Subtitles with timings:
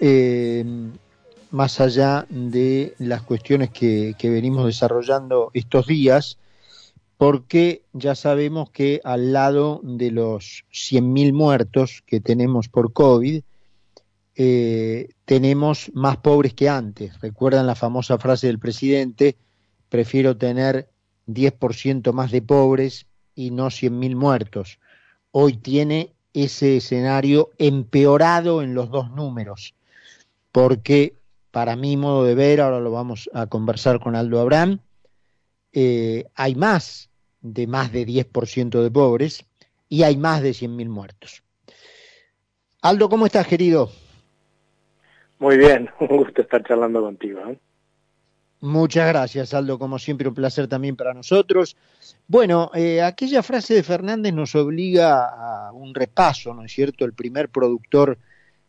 [0.00, 0.64] eh,
[1.50, 6.38] más allá de las cuestiones que, venimos desarrollando estos días,
[7.18, 13.42] porque ya sabemos que al lado de los 100.000 muertos que tenemos por COVID,
[14.36, 17.20] eh, tenemos más pobres que antes.
[17.20, 19.36] Recuerdan la famosa frase del presidente,
[19.90, 20.88] prefiero tener
[21.28, 24.78] 10% más de pobres y no 100.000 muertos.
[25.30, 29.74] Hoy tiene ese escenario empeorado en los dos números,
[30.52, 31.14] porque
[31.50, 34.80] para mi modo de ver, ahora lo vamos a conversar con Aldo Abraham,
[35.72, 37.08] eh, hay más
[37.40, 39.44] de más de 10% de pobres
[39.88, 41.42] y hay más de 100.000 muertos.
[42.82, 43.90] Aldo, ¿cómo estás, querido?
[45.38, 47.40] Muy bien, un gusto estar charlando contigo.
[47.48, 47.58] ¿eh?
[48.64, 49.78] Muchas gracias, Aldo.
[49.78, 51.76] Como siempre, un placer también para nosotros.
[52.26, 57.04] Bueno, eh, aquella frase de Fernández nos obliga a un repaso, ¿no es cierto?
[57.04, 58.16] El primer productor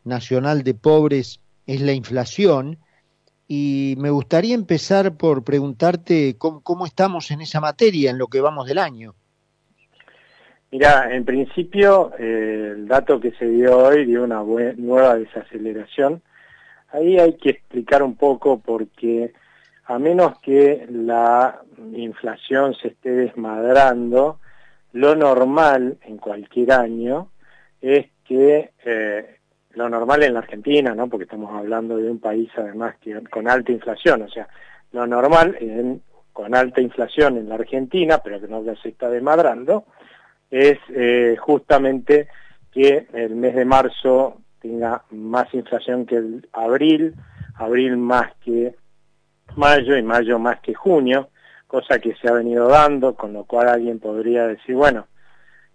[0.04, 2.78] nacional de pobres es la inflación.
[3.48, 8.68] Y me gustaría empezar por preguntarte cómo, estamos en esa materia en lo que vamos
[8.68, 9.16] del año.
[10.72, 14.44] Mira, en principio eh, el dato que se dio hoy dio una
[14.76, 16.22] nueva desaceleración.
[16.92, 19.32] Ahí hay que explicar un poco porque
[19.86, 21.62] a menos que la
[21.94, 24.40] inflación se esté desmadrando,
[24.94, 27.30] lo normal en cualquier año
[27.82, 29.38] es que eh,
[29.72, 31.08] lo normal en la Argentina, ¿no?
[31.08, 34.48] Porque estamos hablando de un país además que con alta inflación, o sea,
[34.92, 35.58] lo normal
[36.34, 39.86] con alta inflación en la Argentina, pero que no se está desmadrando,
[40.50, 42.28] es eh, justamente
[42.72, 47.16] que el mes de marzo tenga más inflación que el abril,
[47.56, 48.76] abril más que
[49.58, 51.30] mayo y mayo más que junio,
[51.68, 55.08] cosa que se ha venido dando, con lo cual alguien podría decir, bueno,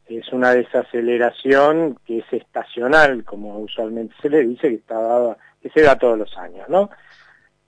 [0.06, 5.70] es una desaceleración que es estacional, como usualmente se le dice, que está dada, que
[5.70, 6.90] se da todos los años, ¿no?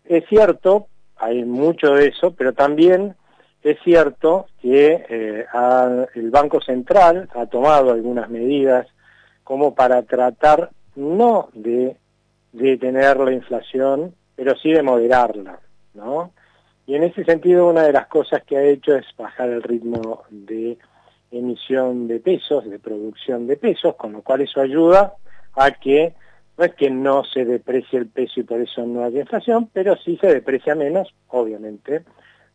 [0.05, 3.15] Es cierto, hay mucho de eso, pero también
[3.63, 5.47] es cierto que eh,
[6.15, 8.89] el Banco Central ha tomado algunas medidas
[9.45, 11.97] como para tratar no de
[12.53, 15.61] detener la inflación, pero sí de moderarla.
[15.95, 16.33] ¿No?
[16.87, 20.25] Y en ese sentido una de las cosas que ha hecho es bajar el ritmo
[20.31, 20.79] de
[21.31, 25.15] emisión de pesos, de producción de pesos, con lo cual eso ayuda
[25.55, 26.15] a que
[26.59, 30.19] no que no se deprecie el peso y por eso no haya inflación, pero sí
[30.21, 32.05] se deprecia menos, obviamente,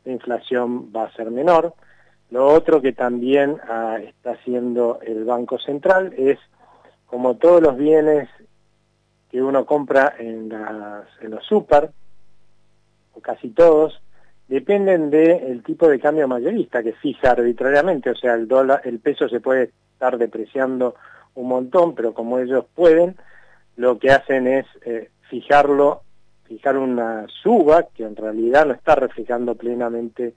[0.06, 1.74] la inflación va a ser menor.
[2.30, 6.38] Lo otro que también ah, está haciendo el Banco Central es,
[7.06, 8.30] como todos los bienes
[9.30, 11.92] que uno compra en, en los super,
[13.22, 14.02] casi todos,
[14.48, 19.72] dependen del tipo de cambio mayorista que fija arbitrariamente, o sea, el peso se puede
[19.94, 20.96] estar depreciando
[21.36, 23.16] un montón, pero como ellos pueden,
[23.76, 26.02] lo que hacen es eh, fijarlo,
[26.46, 30.34] fijar una suba que en realidad no está reflejando plenamente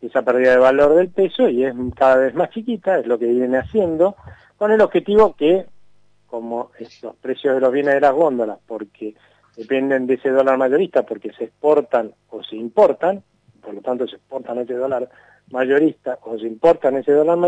[0.00, 3.26] esa pérdida de valor del peso y es cada vez más chiquita, es lo que
[3.26, 4.16] viene haciendo,
[4.56, 5.66] con el objetivo que,
[6.26, 6.70] como
[7.02, 9.14] los precios de los bienes de las góndolas, porque
[9.56, 13.22] dependen de ese dólar mayorista porque se exportan o se importan,
[13.60, 15.08] por lo tanto se exportan ese dólar
[15.50, 17.38] mayorista o se importan ese dólar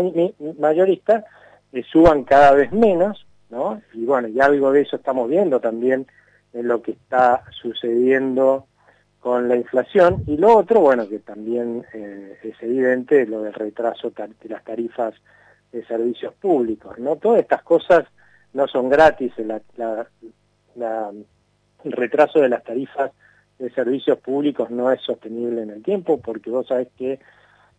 [0.57, 1.25] mayorista,
[1.71, 3.81] eh, suban cada vez menos, ¿no?
[3.93, 6.07] Y bueno, y algo de eso estamos viendo también
[6.53, 8.65] en lo que está sucediendo
[9.19, 10.23] con la inflación.
[10.27, 15.13] Y lo otro, bueno, que también eh, es evidente, lo del retraso de las tarifas
[15.71, 17.17] de servicios públicos, ¿no?
[17.17, 18.05] Todas estas cosas
[18.53, 19.33] no son gratis,
[19.75, 21.11] la,
[21.83, 23.11] el retraso de las tarifas
[23.57, 27.19] de servicios públicos no es sostenible en el tiempo porque vos sabés que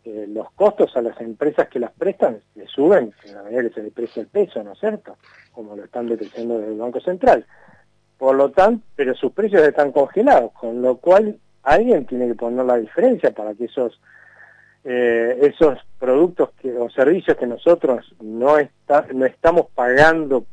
[0.04, 3.74] eh, los costos a las empresas que las prestan le suben en la medida que
[3.74, 5.16] se deprecia el peso, ¿no es cierto?
[5.52, 7.44] Como lo están depreciando desde el Banco Central.
[8.16, 12.64] Por lo tanto, pero sus precios están congelados, con lo cual alguien tiene que poner
[12.64, 14.00] la diferencia para que esos
[14.82, 20.46] eh, esos productos que, o servicios que nosotros no, está, no estamos pagando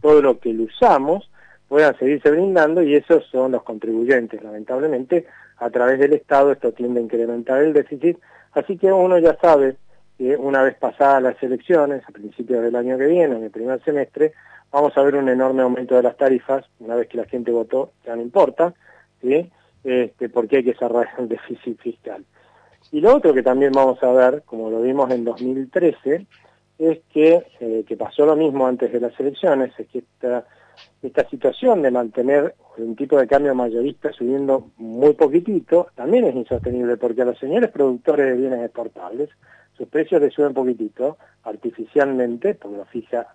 [0.00, 1.30] todo lo que lo usamos,
[1.74, 4.40] puedan seguirse brindando y esos son los contribuyentes.
[4.40, 5.26] Lamentablemente,
[5.56, 8.16] a través del Estado esto tiende a incrementar el déficit,
[8.52, 9.74] así que uno ya sabe
[10.16, 13.82] que una vez pasadas las elecciones, a principios del año que viene, en el primer
[13.82, 14.34] semestre,
[14.70, 17.90] vamos a ver un enorme aumento de las tarifas, una vez que la gente votó,
[18.06, 18.72] ya no importa,
[19.20, 22.24] este, porque hay que cerrar el déficit fiscal.
[22.92, 26.24] Y lo otro que también vamos a ver, como lo vimos en 2013,
[26.78, 30.46] es que, eh, que pasó lo mismo antes de las elecciones, es que esta
[31.02, 36.96] esta situación de mantener un tipo de cambio mayorista subiendo muy poquitito también es insostenible
[36.96, 39.30] porque a los señores productores de bienes exportables
[39.76, 43.28] sus precios les suben poquitito artificialmente porque lo fija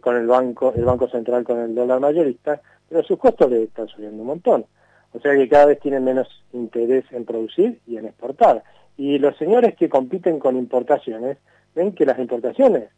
[0.00, 3.88] con el banco el banco central con el dólar mayorista pero sus costos le están
[3.88, 4.66] subiendo un montón.
[5.12, 8.62] O sea que cada vez tienen menos interés en producir y en exportar.
[8.96, 11.38] Y los señores que compiten con importaciones
[11.76, 12.88] ven que las importaciones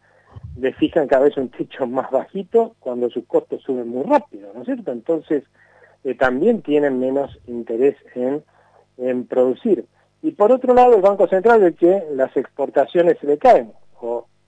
[0.57, 4.61] les fijan cada vez un techo más bajito cuando sus costos suben muy rápido, ¿no
[4.61, 4.93] es cierto?
[4.93, 5.45] Entonces
[6.05, 8.43] eh, también tienen menos interés en,
[8.97, 9.85] en producir.
[10.23, 13.73] Y por otro lado, el Banco Central ve que las exportaciones se le caen,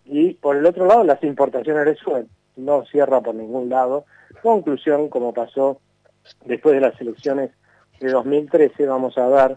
[0.05, 2.29] y por el otro lado, las importaciones le suben.
[2.57, 4.05] No cierra por ningún lado.
[4.43, 5.81] Conclusión, como pasó
[6.45, 7.51] después de las elecciones
[8.01, 9.57] de 2013, vamos a ver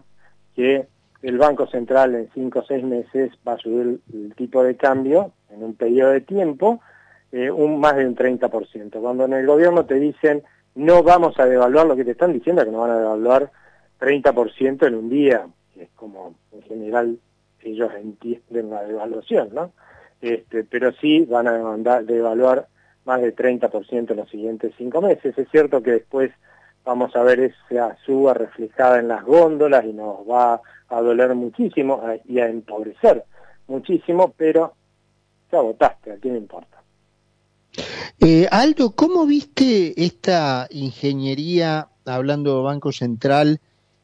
[0.54, 0.86] que
[1.24, 5.32] el Banco Central en cinco o seis meses va a subir el, tipo de cambio
[5.50, 6.80] en un periodo de tiempo
[7.32, 9.00] eh, un más de un 30%.
[9.00, 10.42] Cuando en el gobierno te dicen
[10.74, 13.50] no vamos a devaluar, lo que te están diciendo que no van a devaluar
[14.00, 17.18] 30% en un día, es como en general
[17.62, 19.72] ellos entienden la devaluación, ¿no?
[20.20, 22.68] Este, pero sí van a devaluar
[23.06, 25.36] más de 30% en los siguientes cinco meses.
[25.38, 26.32] Es cierto que después
[26.84, 32.02] vamos a ver esa suba reflejada en las góndolas y nos va a doler muchísimo
[32.26, 33.24] y a empobrecer
[33.66, 34.74] muchísimo, pero
[35.50, 36.82] ya votaste, ¿a quién importa?
[38.20, 43.60] Eh, Aldo, ¿cómo viste esta ingeniería, hablando de Banco Central,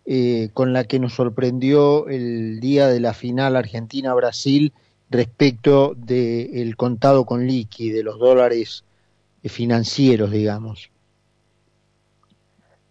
[0.07, 4.73] eh, con la que nos sorprendió el día de la final Argentina-Brasil
[5.11, 8.85] respecto del contado con liqui, de los dólares
[9.45, 10.91] financieros, digamos?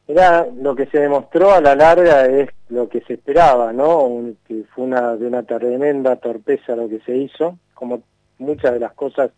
[0.10, 4.34] Era lo que se demostró a la larga es lo que se esperaba, ¿no?
[4.48, 8.02] que fue una de una tremenda torpeza lo que se hizo, como
[8.40, 9.30] muchas de las cosas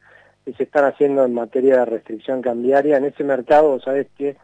[0.45, 2.95] que se están haciendo en materia de restricción cambiaria.
[2.95, 4.37] En ese mercado, sabes que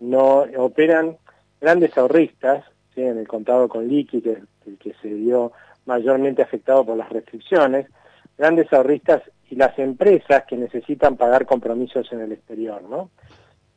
[0.00, 1.16] no operan
[1.60, 2.64] grandes ahorristas,
[2.96, 5.52] en el contado con liqui, que el que se vio
[5.86, 7.86] mayormente afectado por las restricciones,
[8.36, 13.10] grandes ahorristas y las empresas que necesitan pagar compromisos en el exterior, ¿no?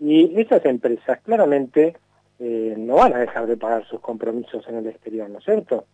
[0.02, 1.96] Y esas empresas claramente
[2.40, 5.86] eh, no van a dejar de pagar sus compromisos en el exterior, ¿no es cierto?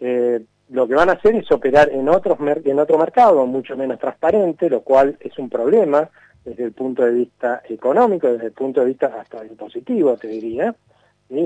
[0.00, 3.98] Eh, lo que van a hacer es operar en, otros en otro mercado mucho menos
[3.98, 6.08] transparente, lo cual es un problema
[6.42, 10.74] desde el punto de vista económico, desde el punto de vista hasta impositivo, te diría.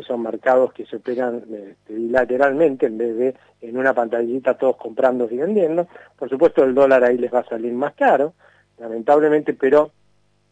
[0.06, 5.28] Son mercados que se operan este, bilateralmente en vez de en una pantallita todos comprando
[5.30, 5.88] y vendiendo.
[6.16, 8.32] Por supuesto el dólar ahí les va a salir más caro,
[8.78, 9.90] lamentablemente, pero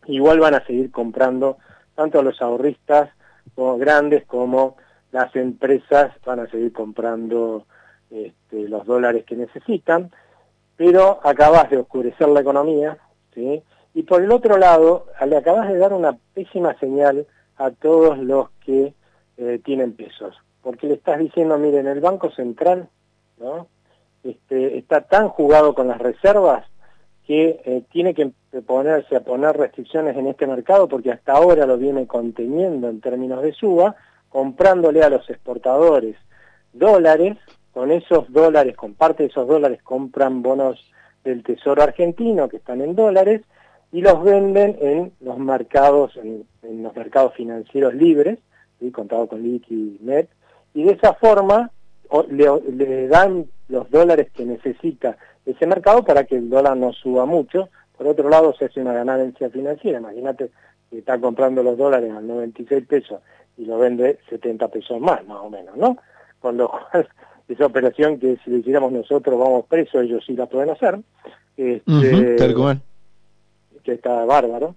[0.07, 1.59] igual van a seguir comprando
[1.95, 3.11] tanto los ahorristas
[3.55, 4.77] como grandes como
[5.11, 7.67] las empresas van a seguir comprando
[8.11, 10.11] este, los dólares que necesitan,
[10.77, 12.99] pero acabas de oscurecer la economía,
[13.35, 13.63] ¿sí?
[13.95, 17.27] y por el otro lado, le acabas de dar una pésima señal
[17.57, 18.95] a todos los que
[19.37, 22.89] eh, tienen pesos, porque le estás diciendo, miren, el Banco Central
[23.39, 23.67] ¿no?
[24.25, 26.67] este, está tan jugado con las reservas
[27.27, 28.33] que eh, tiene que
[28.67, 33.43] ponerse a poner restricciones en este mercado porque hasta ahora lo viene conteniendo en términos
[33.43, 33.95] de suba,
[34.29, 36.17] comprándole a los exportadores
[36.73, 37.37] dólares,
[37.73, 40.93] con esos dólares, con parte de esos dólares compran bonos
[41.25, 43.43] del Tesoro argentino que están en dólares
[43.93, 46.45] y los venden en los mercados, en,
[46.83, 48.39] los mercados financieros libres,
[48.81, 48.91] ¿sí?
[48.91, 50.29] contado con Liquinet,
[50.75, 51.71] y de esa forma
[52.29, 55.17] le dan los dólares que necesita
[55.47, 57.69] ese mercado para que el dólar no suba mucho.
[57.97, 59.99] Por otro lado, se hace una ganancia financiera.
[59.99, 60.51] Imagínate
[60.91, 63.21] que está comprando los dólares a 96 pesos
[63.57, 65.99] y lo vende 70 pesos más, más o menos, ¿no?
[66.41, 67.09] Con lo cual,
[67.49, 70.99] esa operación que si la hiciéramos nosotros vamos presos, ellos sí la pueden hacer.
[71.57, 72.37] Este,
[73.85, 74.75] Que está bárbaro.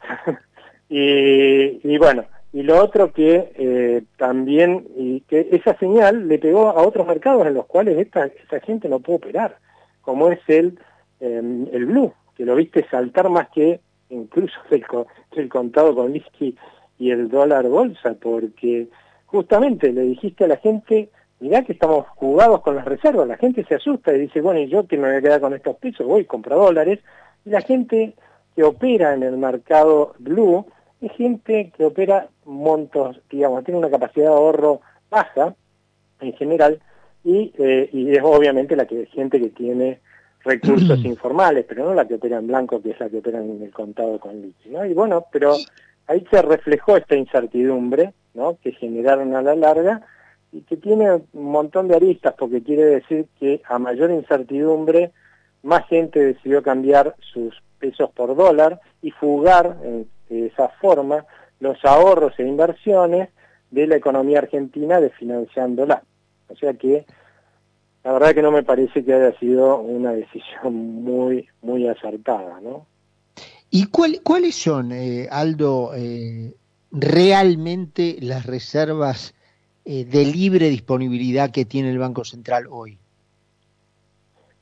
[0.88, 6.68] y, y bueno, y lo otro que eh, también, y que esa señal le pegó
[6.68, 9.58] a otros mercados en los cuales esta, esta gente no puede operar
[10.04, 10.78] como es el,
[11.20, 13.80] em, el blue, que lo viste saltar más que
[14.10, 14.84] incluso el,
[15.32, 16.56] el contado con whisky
[16.98, 18.88] y el dólar bolsa, porque
[19.26, 23.64] justamente le dijiste a la gente, mirá que estamos jugados con las reservas, la gente
[23.64, 26.06] se asusta y dice, bueno, y yo que me voy a quedar con estos pesos,
[26.06, 27.00] voy, compro dólares,
[27.44, 28.14] y la gente
[28.54, 30.66] que opera en el mercado blue
[31.00, 34.80] es gente que opera montos, digamos, tiene una capacidad de ahorro
[35.10, 35.54] baja
[36.20, 36.80] en general,
[37.24, 40.00] y, eh, y es obviamente la que gente que tiene
[40.44, 43.62] recursos informales, pero no la que opera en blanco, que es la que opera en
[43.62, 44.84] el contado con liqui, ¿no?
[44.84, 45.56] Y bueno, pero
[46.06, 48.58] ahí se reflejó esta incertidumbre, ¿no?
[48.62, 50.02] Que generaron a la larga
[50.52, 55.10] y que tiene un montón de aristas, porque quiere decir que a mayor incertidumbre,
[55.62, 59.78] más gente decidió cambiar sus pesos por dólar y fugar
[60.28, 61.24] de esa forma
[61.58, 63.30] los ahorros e inversiones
[63.70, 66.02] de la economía argentina desfinanciándola.
[66.48, 67.06] O sea que
[68.04, 72.86] la verdad que no me parece que haya sido una decisión muy, muy acertada, ¿no?
[73.70, 76.54] ¿Y cuál, cuáles son, eh, Aldo, eh,
[76.92, 79.34] realmente las reservas
[79.84, 82.98] eh, de libre disponibilidad que tiene el Banco Central hoy?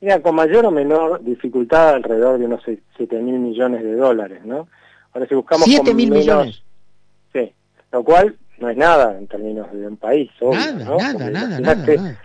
[0.01, 2.63] Mira, con mayor o menor dificultad alrededor de unos
[2.97, 4.69] 7 mil millones de dólares, ¿no?
[5.13, 5.67] Ahora si buscamos...
[5.67, 6.63] ¿7 mil millones?
[7.33, 7.53] Sí,
[7.91, 10.31] lo cual no es nada en términos de un país.
[10.41, 12.19] nada, nada, nada, nada,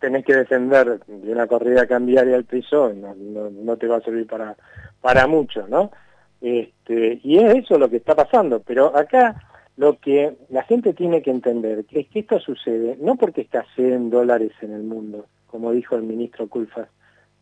[0.00, 4.00] Tenés que defender de una corrida cambiaria al piso, no, no, no te va a
[4.00, 4.56] servir para,
[5.00, 5.92] para mucho, ¿no?
[6.40, 9.36] Este, y es eso lo que está pasando, pero acá
[9.76, 14.52] lo que la gente tiene que entender es que esto sucede no porque escaseen dólares
[14.62, 16.88] en el mundo, como dijo el ministro Culfas.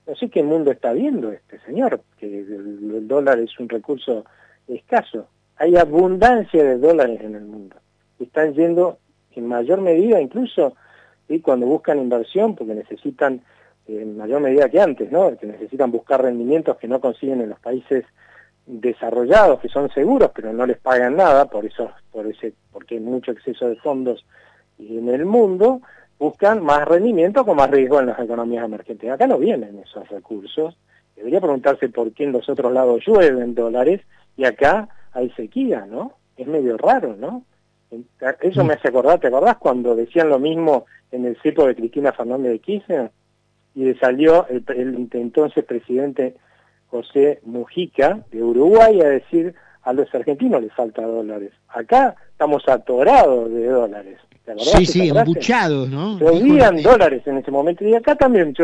[0.06, 4.24] No sé qué mundo está viendo este señor, que el, dólar es un recurso
[4.68, 5.28] escaso.
[5.56, 7.76] Hay abundancia de dólares en el mundo.
[8.18, 8.98] Están yendo
[9.32, 10.74] en mayor medida incluso
[11.42, 13.42] cuando buscan inversión, porque necesitan
[13.86, 15.36] en mayor medida que antes, ¿no?
[15.36, 18.04] que necesitan buscar rendimientos que no consiguen en los países
[18.66, 23.00] desarrollados que son seguros pero no les pagan nada por eso por ese porque hay
[23.00, 24.24] mucho exceso de fondos
[24.78, 25.82] en el mundo
[26.18, 30.78] buscan más rendimiento con más riesgo en las economías emergentes acá no vienen esos recursos
[31.14, 34.00] debería preguntarse por qué en los otros lados llueven dólares
[34.36, 37.44] y acá hay sequía no es medio raro no
[38.40, 42.12] eso me hace acordar te acordás cuando decían lo mismo en el cepo de Cristina
[42.12, 43.10] Fernández de Kirchner
[43.74, 46.36] y salió el, el entonces presidente
[46.88, 49.54] José Mujica de Uruguay a decir
[49.84, 51.52] a los argentinos les falta dólares.
[51.68, 54.18] Acá estamos atorados de dólares.
[54.58, 56.18] Sí, sí, embuchados, ¿no?
[56.18, 58.54] Llovían dólares en ese momento y acá también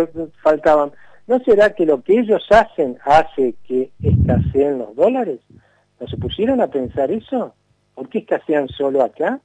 [0.42, 0.92] faltaban.
[1.26, 5.40] ¿No será que lo que ellos hacen hace que escaseen los dólares?
[6.00, 7.54] ¿No se pusieron a pensar eso?
[7.94, 9.40] ¿Por qué escasean solo acá?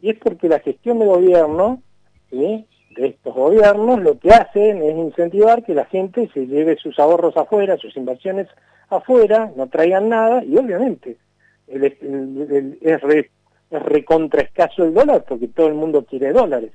[0.00, 1.82] Y es porque la gestión de gobierno
[2.30, 7.36] de estos gobiernos lo que hacen es incentivar que la gente se lleve sus ahorros
[7.36, 8.48] afuera, sus inversiones
[8.88, 11.16] afuera, no traigan nada y obviamente
[11.68, 13.30] es, re,
[13.70, 16.72] es escaso el dólar porque todo el mundo quiere dólares.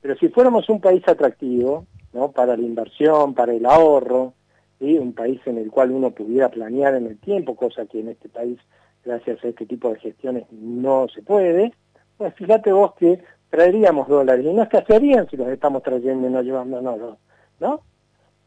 [0.00, 2.32] Pero si fuéramos un país atractivo, ¿no?
[2.32, 4.34] Para la inversión, para el ahorro,
[4.82, 8.28] un país en el cual uno pudiera planear en el tiempo, cosa que en este
[8.28, 8.58] país,
[9.04, 11.72] gracias a este tipo de gestiones, no se puede,
[12.16, 13.20] pues fíjate vos que
[13.50, 17.18] traeríamos dólares y no escasearían si los estamos trayendo y no llevando no,
[17.60, 17.80] ¿no?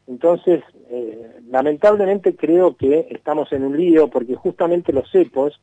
[0.06, 5.60] Entonces, eh, lamentablemente creo que estamos en un lío porque justamente los cepos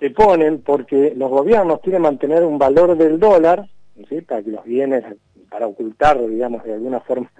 [0.00, 3.68] se ponen porque los gobiernos quieren mantener un valor del dólar,
[4.08, 4.20] ¿sí?
[4.20, 5.04] para que los bienes,
[5.48, 7.30] para ocultar, digamos, de alguna forma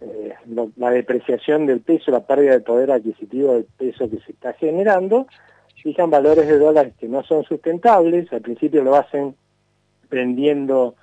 [0.00, 0.34] eh,
[0.76, 5.26] la depreciación del peso, la pérdida de poder adquisitivo del peso que se está generando,
[5.82, 9.34] fijan valores de dólares que no son sustentables, al principio lo hacen
[10.10, 10.94] vendiendo,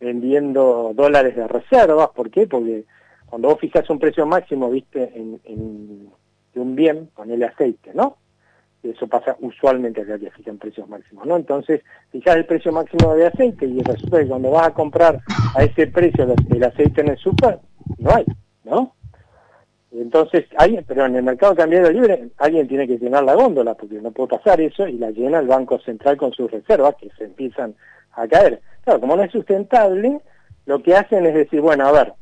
[0.00, 2.10] vendiendo dólares de reservas.
[2.10, 2.46] ¿Por qué?
[2.46, 2.84] Porque
[3.26, 6.10] cuando vos fijas un precio máximo, viste, en,
[6.54, 8.16] de un bien, con el aceite, ¿no?
[8.82, 11.36] Eso pasa usualmente acá que fijan precios máximos, ¿no?
[11.36, 15.20] Entonces, fijas el precio máximo de aceite y resulta que cuando vas a comprar
[15.56, 17.58] a ese precio el aceite en el super,
[17.98, 18.24] no hay,
[18.64, 18.94] ¿no?
[19.92, 24.00] Entonces, hay, pero en el mercado cambiario libre alguien tiene que llenar la góndola porque
[24.00, 27.24] no puede pasar eso y la llena el Banco Central con sus reservas que se
[27.24, 27.74] empiezan
[28.12, 28.60] a caer.
[28.84, 30.20] Claro, como no es sustentable,
[30.66, 32.12] lo que hacen es decir, bueno, a ver,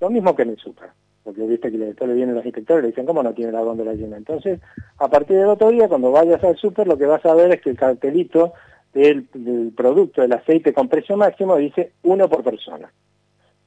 [0.00, 0.90] lo mismo que en el super,
[1.24, 3.60] porque viste que después le vienen los inspectores y le dicen, ¿cómo no tiene la
[3.60, 4.16] góndola llena?
[4.16, 4.60] Entonces,
[4.98, 7.60] a partir del otro día, cuando vayas al super, lo que vas a ver es
[7.60, 8.54] que el cartelito
[8.94, 9.28] del,
[9.76, 12.90] producto, del aceite con precio máximo, dice uno por persona.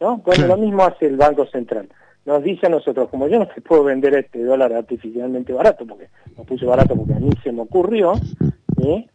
[0.02, 0.18] ¿No?
[0.18, 1.88] Bueno, lo mismo hace el Banco Central.
[2.26, 6.10] Nos dice a nosotros, como yo no te puedo vender este dólar artificialmente barato, porque
[6.36, 8.14] lo puse barato porque a mí se me ocurrió,
[8.84, 9.08] ¿eh?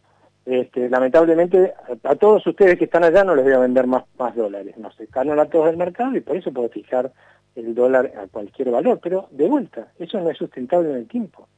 [0.45, 4.33] Este, lamentablemente a, todos ustedes que están allá no les voy a vender más, más
[4.33, 7.11] dólares, no se ganan a todos del mercado y por eso puedo fijar
[7.55, 11.49] el dólar a cualquier valor, pero de vuelta, eso no es sustentable en el tiempo.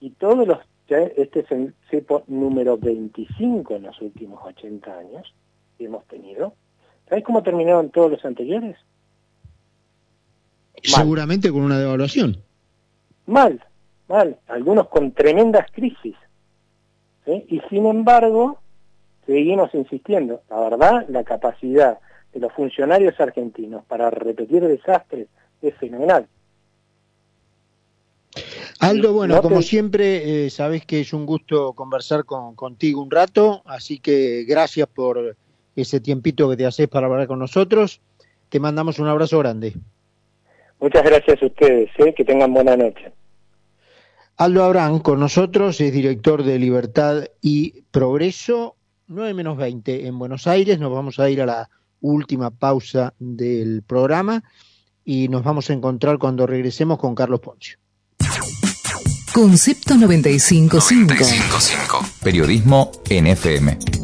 [0.00, 0.58] Y todos los,
[0.88, 5.34] este es el cepo número 25 en los últimos 80 años
[5.78, 6.52] que hemos tenido.
[7.08, 8.76] ¿Sabes cómo terminaron todos los anteriores?
[10.82, 12.36] Seguramente con una devaluación.
[13.26, 13.62] Mal,
[14.08, 16.14] mal, algunos con tremendas crisis
[17.48, 18.58] y sin embargo,
[19.26, 20.40] seguimos insistiendo.
[20.48, 21.98] La verdad, la capacidad
[22.32, 25.28] de los funcionarios argentinos para repetir desastres
[25.60, 26.26] es fenomenal.
[28.80, 33.62] Aldo, bueno, como siempre, eh, sabes que es un gusto conversar con, contigo un rato,
[33.66, 35.36] así que gracias por
[35.80, 38.00] ese tiempito que te haces para hablar con nosotros.
[38.48, 39.74] Te mandamos un abrazo grande.
[40.80, 42.14] Muchas gracias a ustedes, ¿eh?
[42.14, 43.12] que tengan buena noche.
[44.36, 48.76] Aldo Abrán con nosotros, es director de Libertad y Progreso,
[49.08, 50.78] 9 menos 20 en Buenos Aires.
[50.78, 51.70] Nos vamos a ir a la
[52.00, 54.44] última pausa del programa
[55.04, 57.78] y nos vamos a encontrar cuando regresemos con Carlos Poncio.
[59.32, 60.76] Concepto 955.
[60.76, 62.06] 955.
[62.22, 63.97] Periodismo NFM.